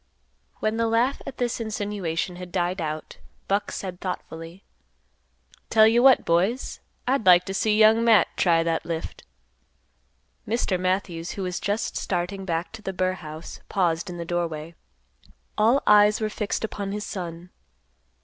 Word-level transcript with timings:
When 0.61 0.77
the 0.77 0.87
laugh 0.87 1.21
at 1.27 1.37
this 1.37 1.59
insinuation 1.59 2.37
had 2.37 2.51
died 2.51 2.81
out, 2.81 3.17
Buck 3.47 3.71
said 3.71 4.01
thoughtfully, 4.01 4.63
"Tell 5.69 5.85
you 5.85 6.01
what, 6.01 6.25
boys; 6.25 6.79
I'd 7.05 7.27
like 7.27 7.45
t' 7.45 7.53
see 7.53 7.77
Young 7.77 8.03
Matt 8.03 8.27
try 8.35 8.63
that 8.63 8.83
lift." 8.83 9.21
Mr. 10.47 10.79
Matthews, 10.79 11.33
who 11.33 11.43
was 11.43 11.59
just 11.59 11.95
starting 11.97 12.45
back 12.45 12.71
to 12.71 12.81
the 12.81 12.93
burr 12.93 13.13
house, 13.13 13.59
paused 13.69 14.09
in 14.09 14.17
the 14.17 14.25
doorway. 14.25 14.73
All 15.55 15.83
eyes 15.85 16.19
were 16.19 16.29
fixed 16.29 16.63
upon 16.63 16.93
his 16.93 17.05
son. 17.05 17.51